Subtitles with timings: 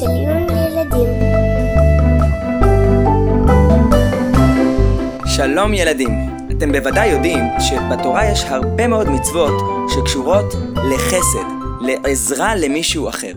[0.00, 1.08] של עיון לילדים.
[5.26, 6.10] שלום ילדים,
[6.50, 9.62] אתם בוודאי יודעים שבתורה יש הרבה מאוד מצוות
[9.94, 10.44] שקשורות
[10.74, 11.48] לחסד,
[11.80, 13.32] לעזרה למישהו אחר.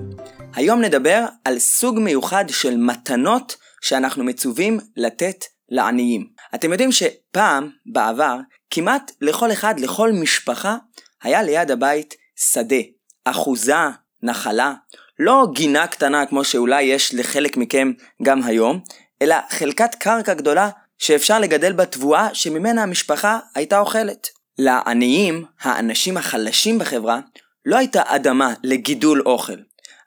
[0.56, 6.28] היום נדבר על סוג מיוחד של מתנות שאנחנו מצווים לתת לעניים.
[6.56, 8.38] אתם יודעים שפעם, בעבר,
[8.70, 10.78] כמעט לכל אחד, לכל משפחה,
[11.24, 12.82] היה ליד הבית שדה,
[13.26, 13.76] אחוזה,
[14.24, 14.74] נחלה,
[15.20, 17.92] לא גינה קטנה כמו שאולי יש לחלק מכם
[18.24, 18.80] גם היום,
[19.22, 24.28] אלא חלקת קרקע גדולה שאפשר לגדל בה תבואה שממנה המשפחה הייתה אוכלת.
[24.58, 27.20] לעניים, האנשים החלשים בחברה,
[27.66, 29.54] לא הייתה אדמה לגידול אוכל.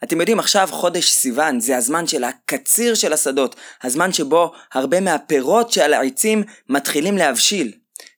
[0.04, 5.72] אתם יודעים, עכשיו חודש סיוון זה הזמן של הקציר של השדות, הזמן שבו הרבה מהפירות
[5.72, 7.72] שעל העצים מתחילים להבשיל.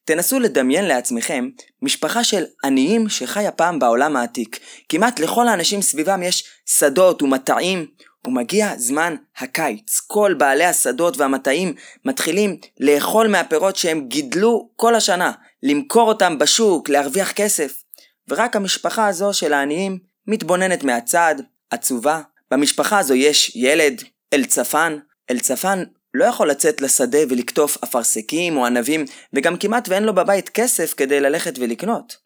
[0.05, 1.49] תנסו לדמיין לעצמכם
[1.81, 4.59] משפחה של עניים שחיה פעם בעולם העתיק.
[4.89, 7.85] כמעט לכל האנשים סביבם יש שדות ומטעים,
[8.27, 9.99] ומגיע זמן הקיץ.
[10.07, 11.73] כל בעלי השדות והמטעים
[12.05, 15.31] מתחילים לאכול מהפירות שהם גידלו כל השנה,
[15.63, 17.83] למכור אותם בשוק, להרוויח כסף.
[18.27, 21.35] ורק המשפחה הזו של העניים מתבוננת מהצד,
[21.69, 22.21] עצובה.
[22.51, 24.97] במשפחה הזו יש ילד, אלצפן.
[25.31, 25.83] אלצפן
[26.13, 31.19] לא יכול לצאת לשדה ולקטוף אפרסקים או ענבים, וגם כמעט ואין לו בבית כסף כדי
[31.19, 32.17] ללכת ולקנות.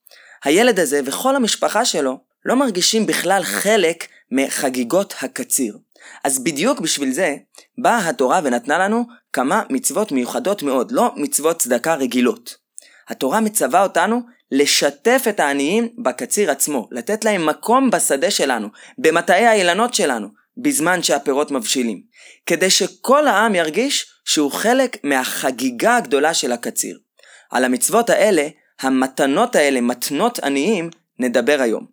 [0.43, 5.77] הילד הזה וכל המשפחה שלו לא מרגישים בכלל חלק מחגיגות הקציר.
[6.23, 7.35] אז בדיוק בשביל זה
[7.77, 12.57] באה התורה ונתנה לנו כמה מצוות מיוחדות מאוד, לא מצוות צדקה רגילות.
[13.09, 19.93] התורה מצווה אותנו לשתף את העניים בקציר עצמו, לתת להם מקום בשדה שלנו, במטעי האילנות
[19.93, 20.27] שלנו,
[20.57, 22.01] בזמן שהפירות מבשילים,
[22.45, 26.99] כדי שכל העם ירגיש שהוא חלק מהחגיגה הגדולה של הקציר.
[27.51, 28.47] על המצוות האלה,
[28.81, 31.85] המתנות האלה, מתנות עניים, נדבר היום.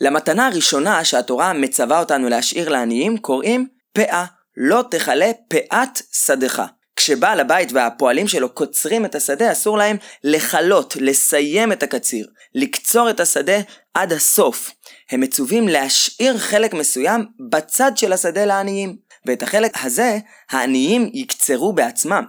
[0.00, 4.24] למתנה הראשונה שהתורה מצווה אותנו להשאיר לעניים קוראים פאה,
[4.56, 6.62] לא תכלה פאת שדך.
[6.96, 13.20] כשבעל הבית והפועלים שלו קוצרים את השדה, אסור להם לכלות, לסיים את הקציר, לקצור את
[13.20, 13.56] השדה
[13.94, 14.70] עד הסוף.
[15.10, 20.18] הם מצווים להשאיר חלק מסוים בצד של השדה לעניים, ואת החלק הזה
[20.50, 22.24] העניים יקצרו בעצמם.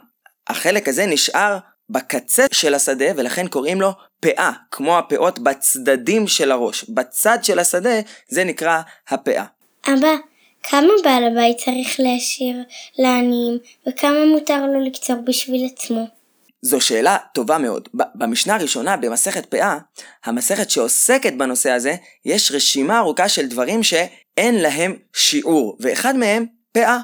[0.47, 1.57] החלק הזה נשאר
[1.90, 6.84] בקצה של השדה ולכן קוראים לו פאה, כמו הפאות בצדדים של הראש.
[6.90, 9.45] בצד של השדה זה נקרא הפאה.
[9.88, 10.16] אבא,
[10.63, 12.56] כמה בעל הבית צריך להשאיר
[13.00, 13.57] לעניים
[13.88, 16.07] וכמה מותר לו לקצור בשביל עצמו?
[16.62, 17.90] זו שאלה טובה מאוד.
[18.16, 19.78] במשנה הראשונה, במסכת פאה,
[20.25, 27.00] המסכת שעוסקת בנושא הזה, יש רשימה ארוכה של דברים שאין להם שיעור, ואחד מהם פאה.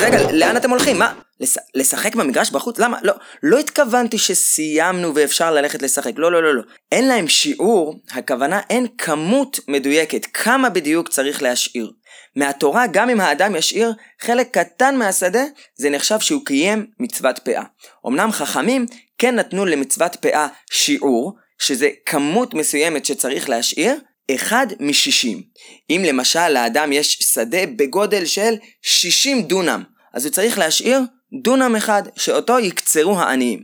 [0.00, 0.98] רגע, לאן אתם הולכים?
[0.98, 1.14] מה?
[1.40, 1.56] לש...
[1.74, 2.78] לשחק במגרש בחוץ?
[2.78, 2.98] למה?
[3.02, 6.12] לא, לא התכוונתי שסיימנו ואפשר ללכת לשחק.
[6.16, 6.62] לא, לא, לא, לא.
[6.92, 11.92] אין להם שיעור, הכוונה אין כמות מדויקת, כמה בדיוק צריך להשאיר.
[12.36, 15.44] מהתורה, גם אם האדם ישאיר חלק קטן מהשדה,
[15.76, 17.62] זה נחשב שהוא קיים מצוות פאה.
[18.06, 18.86] אמנם חכמים
[19.18, 23.94] כן נתנו למצוות פאה שיעור, שזה כמות מסוימת שצריך להשאיר,
[24.34, 25.42] אחד משישים.
[25.90, 29.82] אם למשל לאדם יש שדה בגודל של 60 דונם,
[30.14, 31.00] אז הוא צריך להשאיר
[31.42, 33.62] דונם אחד, שאותו יקצרו העניים.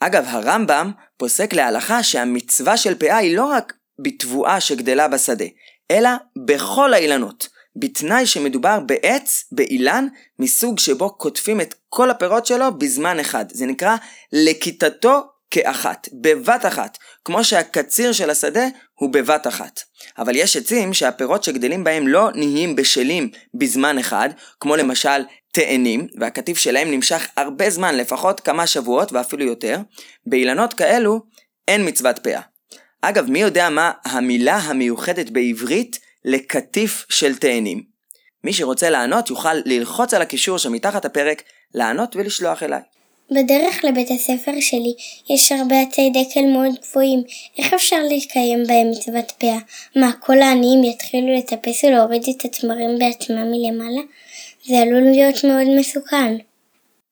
[0.00, 5.44] אגב, הרמב"ם פוסק להלכה שהמצווה של פאה היא לא רק בתבואה שגדלה בשדה,
[5.90, 6.10] אלא
[6.46, 10.06] בכל האילנות, בתנאי שמדובר בעץ, באילן,
[10.38, 13.44] מסוג שבו קוטפים את כל הפירות שלו בזמן אחד.
[13.52, 13.96] זה נקרא
[14.32, 15.22] לכיתתו
[15.56, 19.80] כאחת, בבת אחת, כמו שהקציר של השדה הוא בבת אחת.
[20.18, 24.28] אבל יש עצים שהפירות שגדלים בהם לא נהיים בשלים בזמן אחד,
[24.60, 25.22] כמו למשל
[25.52, 29.78] תאנים, והקטיף שלהם נמשך הרבה זמן, לפחות כמה שבועות ואפילו יותר,
[30.26, 31.20] באילנות כאלו
[31.68, 32.40] אין מצוות פאה.
[33.02, 37.82] אגב, מי יודע מה המילה המיוחדת בעברית לקטיף של תאנים?
[38.44, 41.42] מי שרוצה לענות יוכל ללחוץ על הקישור שמתחת הפרק,
[41.74, 42.80] לענות ולשלוח אליי.
[43.30, 44.94] בדרך לבית הספר שלי
[45.30, 47.22] יש הרבה עצי דקל מאוד גבוהים,
[47.58, 49.58] איך אפשר לקיים בהם מצוות פאה?
[49.96, 54.02] מה, כל העניים יתחילו לטפס ולהוריד את התמרים בעצמם מלמעלה?
[54.66, 56.36] זה עלול להיות מאוד מסוכן.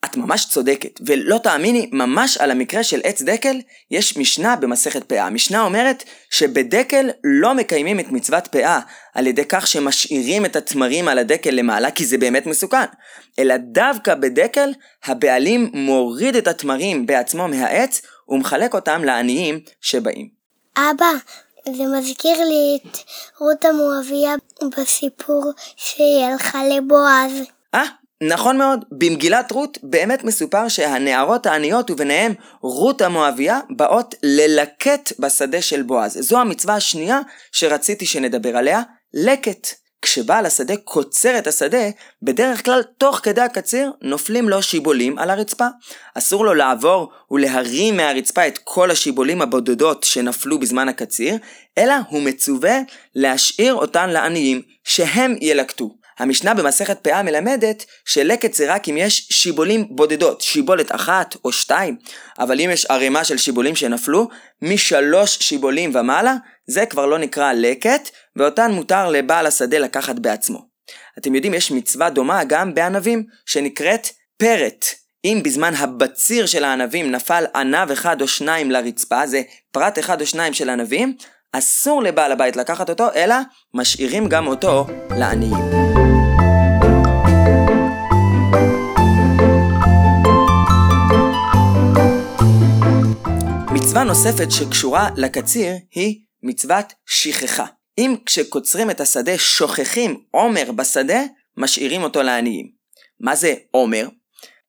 [0.05, 3.57] את ממש צודקת, ולא תאמיני, ממש על המקרה של עץ דקל,
[3.91, 5.27] יש משנה במסכת פאה.
[5.27, 8.81] המשנה אומרת שבדקל לא מקיימים את מצוות פאה
[9.15, 12.85] על ידי כך שמשאירים את התמרים על הדקל למעלה, כי זה באמת מסוכן.
[13.39, 14.73] אלא דווקא בדקל,
[15.05, 20.29] הבעלים מוריד את התמרים בעצמו מהעץ, ומחלק אותם לעניים שבאים.
[20.77, 21.13] אבא,
[21.67, 22.99] זה מזכיר לי את
[23.39, 24.35] רות המואביה
[24.79, 27.33] בסיפור שהיא הלכה לבועז.
[27.75, 27.85] אה,
[28.23, 32.33] נכון מאוד, במגילת רות באמת מסופר שהנערות העניות וביניהם
[32.63, 36.19] רות המואביה באות ללקט בשדה של בועז.
[36.21, 37.21] זו המצווה השנייה
[37.53, 38.83] שרציתי שנדבר עליה,
[39.15, 39.69] לקט.
[40.03, 41.89] כשבעל השדה קוצר את השדה,
[42.23, 45.67] בדרך כלל תוך כדי הקציר נופלים לו שיבולים על הרצפה.
[46.15, 51.37] אסור לו לעבור ולהרים מהרצפה את כל השיבולים הבודדות שנפלו בזמן הקציר,
[51.79, 52.79] אלא הוא מצווה
[53.15, 56.04] להשאיר אותן לעניים, שהם ילקטו.
[56.19, 61.97] המשנה במסכת פאה מלמדת שלקט זה רק אם יש שיבולים בודדות, שיבולת אחת או שתיים,
[62.39, 64.29] אבל אם יש ערימה של שיבולים שנפלו,
[64.63, 66.35] משלוש שיבולים ומעלה,
[66.67, 70.75] זה כבר לא נקרא לקט, ואותן מותר לבעל השדה לקחת בעצמו.
[71.19, 74.85] אתם יודעים, יש מצווה דומה גם בענבים, שנקראת פרט.
[75.25, 80.27] אם בזמן הבציר של הענבים נפל ענב אחד או שניים לרצפה, זה פרט אחד או
[80.27, 81.17] שניים של ענבים,
[81.53, 83.37] אסור לבעל הבית לקחת אותו, אלא
[83.75, 86.04] משאירים גם אותו לעניים.
[93.95, 97.65] מצווה נוספת שקשורה לקציר היא מצוות שכחה.
[97.99, 101.21] אם כשקוצרים את השדה שוכחים עומר בשדה,
[101.57, 102.71] משאירים אותו לעניים.
[103.21, 104.09] מה זה עומר?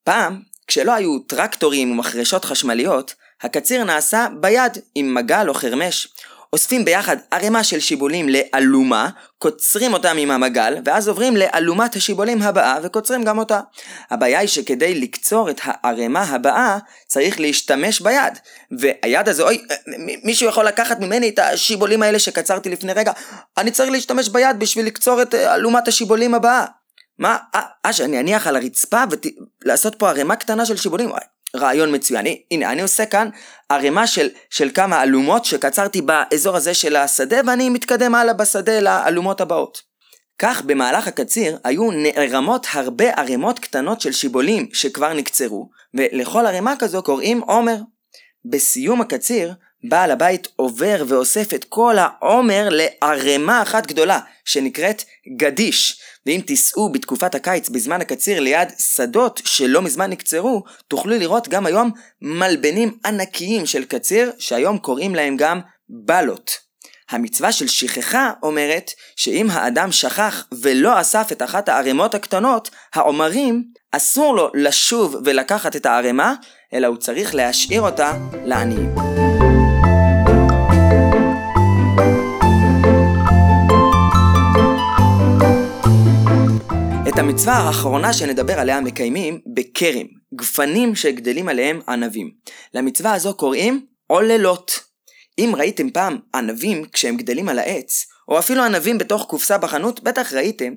[0.03, 6.07] פעם, כשלא היו טרקטורים ומחרשות חשמליות, הקציר נעשה ביד עם מגל או חרמש.
[6.55, 12.77] אוספים ביחד ערימה של שיבולים לאלומה, קוצרים אותם עם המגל, ואז עוברים לאלומת השיבולים הבאה
[12.83, 13.59] וקוצרים גם אותה.
[14.11, 18.39] הבעיה היא שכדי לקצור את הערימה הבאה, צריך להשתמש ביד.
[18.79, 19.61] והיד הזו, אוי,
[20.23, 23.11] מישהו יכול לקחת ממני את השיבולים האלה שקצרתי לפני רגע,
[23.57, 26.65] אני צריך להשתמש ביד בשביל לקצור את אלומת השיבולים הבאה.
[27.19, 27.37] מה,
[27.85, 29.03] אה, שאני אניח על הרצפה
[29.63, 31.09] ולעשות פה ערימה קטנה של שיבולים?
[31.55, 32.25] רעיון מצוין.
[32.51, 33.29] הנה, אני עושה כאן
[33.69, 39.41] ערימה של, של כמה אלומות שקצרתי באזור הזה של השדה, ואני מתקדם הלאה בשדה לאלומות
[39.41, 39.81] הבאות.
[40.39, 47.03] כך במהלך הקציר היו נערמות הרבה ערימות קטנות של שיבולים שכבר נקצרו, ולכל ערימה כזו
[47.03, 47.77] קוראים עומר.
[48.45, 49.53] בסיום הקציר,
[49.83, 55.03] בעל הבית עובר ואוסף את כל העומר לערימה אחת גדולה, שנקראת
[55.37, 61.65] גדיש, ואם תיסעו בתקופת הקיץ בזמן הקציר ליד שדות שלא מזמן נקצרו, תוכלו לראות גם
[61.65, 61.91] היום
[62.21, 66.65] מלבנים ענקיים של קציר, שהיום קוראים להם גם בלות.
[67.09, 74.35] המצווה של שכחה אומרת שאם האדם שכח ולא אסף את אחת הערימות הקטנות, העומרים, אסור
[74.35, 76.33] לו לשוב ולקחת את הערימה,
[76.73, 78.13] אלא הוא צריך להשאיר אותה
[78.45, 79.24] לעניים.
[87.35, 90.05] המצווה האחרונה שנדבר עליה מקיימים בכרם,
[90.35, 92.31] גפנים שגדלים עליהם ענבים.
[92.73, 94.79] למצווה הזו קוראים עוללות.
[95.39, 100.33] אם ראיתם פעם ענבים כשהם גדלים על העץ, או אפילו ענבים בתוך קופסה בחנות, בטח
[100.33, 100.73] ראיתם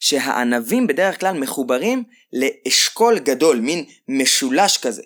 [0.00, 5.02] שהענבים בדרך כלל מחוברים לאשכול גדול, מין משולש כזה.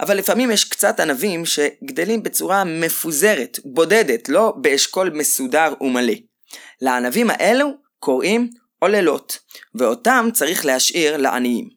[0.00, 6.14] אבל לפעמים יש קצת ענבים שגדלים בצורה מפוזרת, בודדת, לא באשכול מסודר ומלא.
[6.80, 8.50] לענבים האלו קוראים
[8.82, 9.38] עוללות,
[9.74, 11.68] ואותם צריך להשאיר לעניים.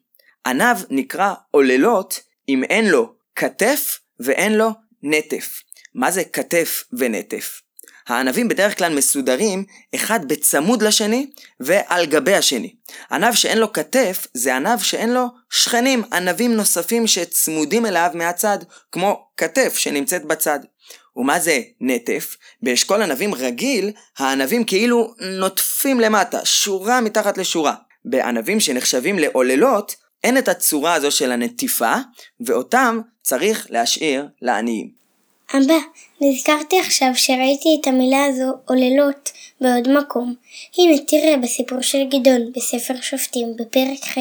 [0.46, 4.70] ענב נקרא עוללות אם אין לו כתף ואין לו
[5.02, 5.62] נטף.
[5.94, 7.60] מה זה כתף ונטף?
[8.06, 9.64] הענבים בדרך כלל מסודרים
[9.94, 11.30] אחד בצמוד לשני
[11.60, 12.74] ועל גבי השני.
[13.10, 18.58] ענב שאין לו כתף זה ענב שאין לו שכנים, ענבים נוספים שצמודים אליו מהצד,
[18.92, 20.60] כמו כתף שנמצאת בצד.
[21.16, 22.36] ומה זה נטף?
[22.62, 27.74] באשכול ענבים רגיל, הענבים כאילו נוטפים למטה, שורה מתחת לשורה.
[28.04, 31.94] בענבים שנחשבים לעוללות, אין את הצורה הזו של הנטיפה,
[32.40, 34.90] ואותם צריך להשאיר לעניים.
[35.54, 35.78] אבא,
[36.20, 40.34] נזכרתי עכשיו שראיתי את המילה הזו עוללות בעוד מקום.
[40.78, 44.18] הנה תראה בסיפור של גדעון בספר שופטים בפרק ח'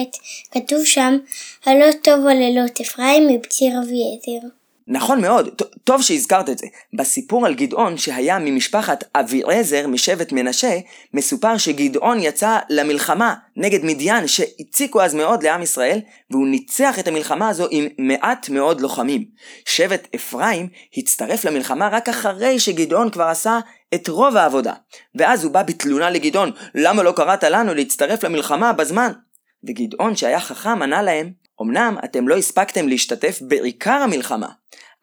[0.51, 1.17] כתוב שם
[1.65, 4.47] הלא טוב עוללות אפרים מבציר אביעזר.
[4.87, 6.67] נכון מאוד, טוב שהזכרת את זה.
[6.97, 10.79] בסיפור על גדעון שהיה ממשפחת אביעזר משבט מנשה,
[11.13, 15.99] מסופר שגדעון יצא למלחמה נגד מדיין שהציקו אז מאוד לעם ישראל,
[16.31, 19.25] והוא ניצח את המלחמה הזו עם מעט מאוד לוחמים.
[19.65, 23.59] שבט אפרים הצטרף למלחמה רק אחרי שגדעון כבר עשה
[23.93, 24.73] את רוב העבודה.
[25.15, 29.11] ואז הוא בא בתלונה לגדעון, למה לא קראת לנו להצטרף למלחמה בזמן?
[29.67, 34.49] וגדעון שהיה חכם ענה להם, אמנם אתם לא הספקתם להשתתף בעיקר המלחמה,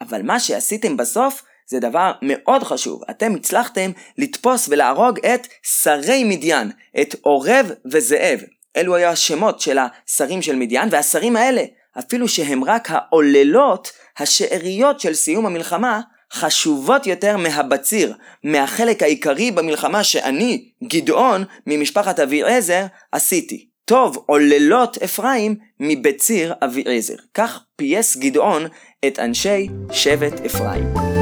[0.01, 3.03] אבל מה שעשיתם בסוף זה דבר מאוד חשוב.
[3.11, 5.47] אתם הצלחתם לתפוס ולהרוג את
[5.83, 8.41] שרי מדיין, את עורב וזאב.
[8.77, 11.63] אלו היו השמות של השרים של מדיין, והשרים האלה,
[11.99, 16.01] אפילו שהם רק העוללות, השאריות של סיום המלחמה,
[16.33, 23.72] חשובות יותר מהבציר, מהחלק העיקרי במלחמה שאני, גדעון, ממשפחת אביעזר, עשיתי.
[23.85, 27.17] טוב עוללות אפרים מבציר אביעזר.
[27.35, 28.63] כך פייס גדעון
[29.07, 31.13] את אנשי שבט אפרים.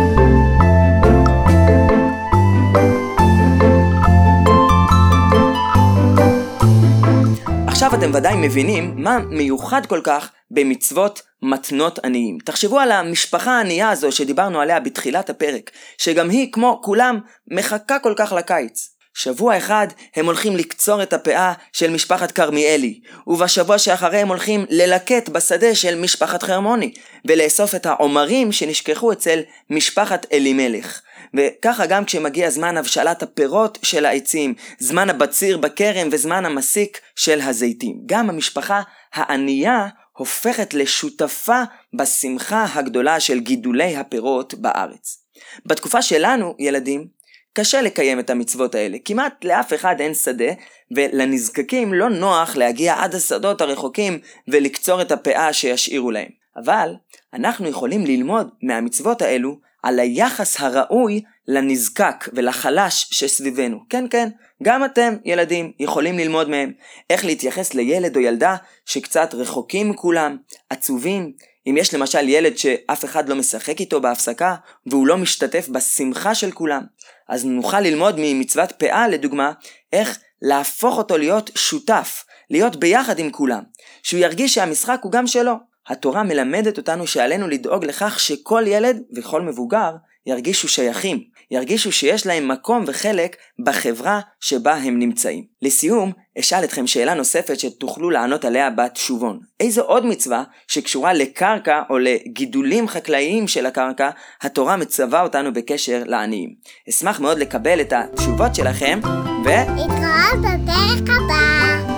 [8.01, 12.39] אתם ודאי מבינים מה מיוחד כל כך במצוות מתנות עניים.
[12.45, 17.19] תחשבו על המשפחה הענייה הזו שדיברנו עליה בתחילת הפרק, שגם היא, כמו כולם,
[17.51, 19.00] מחכה כל כך לקיץ.
[19.15, 19.87] שבוע אחד
[20.17, 26.01] הם הולכים לקצור את הפאה של משפחת כרמיאלי, ובשבוע שאחרי הם הולכים ללקט בשדה של
[26.01, 26.93] משפחת חרמוני,
[27.25, 29.41] ולאסוף את העומרים שנשכחו אצל
[29.71, 31.01] משפחת אלימלך.
[31.35, 38.01] וככה גם כשמגיע זמן הבשלת הפירות של העצים, זמן הבציר בכרם וזמן המסיק של הזיתים.
[38.07, 38.83] גם המשפחה
[39.15, 39.87] הענייה
[40.17, 41.63] הופכת לשותפה
[41.95, 45.19] בשמחה הגדולה של גידולי הפירות בארץ.
[45.67, 47.20] בתקופה שלנו, ילדים,
[47.53, 48.99] קשה לקיים את המצוות האלה.
[49.05, 50.53] כמעט לאף אחד אין שדה,
[50.97, 56.29] ולנזקקים לא נוח להגיע עד השדות הרחוקים ולקצור את הפאה שישאירו להם.
[56.57, 56.95] אבל
[57.35, 63.79] אנחנו יכולים ללמוד מהמצוות האלו על היחס הראוי לנזקק ולחלש שסביבנו.
[63.89, 64.29] כן, כן,
[64.63, 66.73] גם אתם, ילדים, יכולים ללמוד מהם
[67.11, 70.37] איך להתייחס לילד או ילדה שקצת רחוקים מכולם,
[70.71, 71.33] עצובים,
[71.71, 74.55] אם יש למשל ילד שאף אחד לא משחק איתו בהפסקה,
[74.87, 76.83] והוא לא משתתף בשמחה של כולם,
[77.29, 79.53] אז נוכל ללמוד ממצוות פאה, לדוגמה,
[79.93, 83.63] איך להפוך אותו להיות שותף, להיות ביחד עם כולם,
[84.03, 85.53] שהוא ירגיש שהמשחק הוא גם שלו.
[85.89, 89.91] התורה מלמדת אותנו שעלינו לדאוג לכך שכל ילד וכל מבוגר
[90.27, 95.45] ירגישו שייכים, ירגישו שיש להם מקום וחלק בחברה שבה הם נמצאים.
[95.63, 99.41] לסיום, אשאל אתכם שאלה נוספת שתוכלו לענות עליה בתשובון.
[99.61, 104.11] איזו עוד מצווה שקשורה לקרקע או לגידולים חקלאיים של הקרקע,
[104.43, 106.55] התורה מצווה אותנו בקשר לעניים.
[106.89, 109.01] אשמח מאוד לקבל את התשובות שלכם,
[109.45, 109.49] ו...
[109.49, 111.90] להתראות בפרק הבא.